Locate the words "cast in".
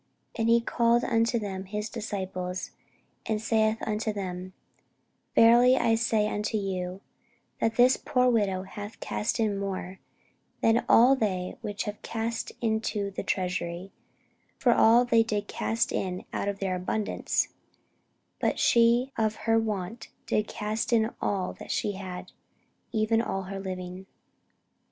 15.47-16.25, 20.47-21.11